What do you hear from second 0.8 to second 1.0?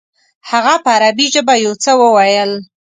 په